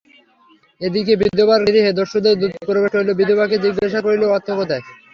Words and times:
এ 0.81 0.87
দিকে 0.95 1.13
বিধবার 1.21 1.59
গৃহে 1.67 1.91
দস্যুদের 1.97 2.35
দূত 2.41 2.53
প্রবেশ 2.67 2.89
করিল, 2.93 3.09
বিধবাকে 3.19 3.55
জিজ্ঞাসা 3.65 3.99
করিল 4.05 4.23
অর্থ 4.29 4.47
কোথায়? 4.59 4.83